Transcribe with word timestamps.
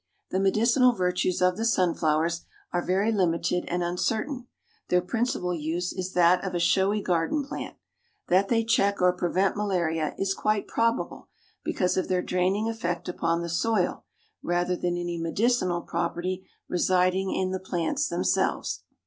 The 0.31 0.39
medicinal 0.39 0.93
virtues 0.93 1.43
of 1.43 1.57
the 1.57 1.63
sunflowers 1.63 2.43
are 2.73 2.81
very 2.83 3.11
limited 3.11 3.65
and 3.67 3.83
uncertain. 3.83 4.47
Their 4.89 5.03
principal 5.03 5.53
use 5.53 5.93
is 5.93 6.13
that 6.13 6.43
of 6.43 6.55
a 6.55 6.59
showy 6.59 7.03
garden 7.03 7.43
plant. 7.45 7.77
That 8.27 8.47
they 8.47 8.63
check 8.63 8.99
or 8.99 9.13
prevent 9.13 9.55
malaria 9.55 10.15
is 10.17 10.33
quite 10.33 10.67
probable, 10.67 11.29
because 11.63 11.97
of 11.97 12.07
their 12.07 12.23
draining 12.23 12.67
effect 12.67 13.07
upon 13.07 13.43
the 13.43 13.47
soil 13.49 14.03
rather 14.41 14.75
than 14.75 14.97
any 14.97 15.19
medicinal 15.21 15.81
property 15.83 16.49
residing 16.67 17.35
in 17.35 17.51
the 17.51 17.59
plants 17.59 18.07
themselves. 18.07 18.81